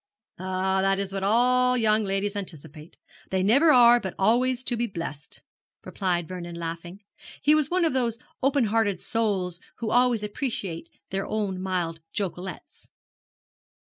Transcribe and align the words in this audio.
'Ah, 0.39 0.81
that 0.81 0.97
is 0.97 1.13
what 1.13 1.23
all 1.23 1.77
young 1.77 2.03
ladies 2.03 2.35
anticipate. 2.35 2.97
They 3.29 3.43
never 3.43 3.71
are 3.71 3.99
but 3.99 4.15
always 4.17 4.63
to 4.63 4.75
be 4.75 4.87
blest,' 4.87 5.43
replied 5.85 6.27
Vernon, 6.27 6.55
laughing. 6.55 7.01
He 7.39 7.53
was 7.53 7.69
one 7.69 7.85
of 7.85 7.93
those 7.93 8.17
open 8.41 8.63
hearted 8.63 8.99
souls 8.99 9.59
who 9.77 9.91
always 9.91 10.23
appreciate 10.23 10.89
their 11.11 11.27
own 11.27 11.61
mild 11.61 11.99
jokelets. 12.15 12.89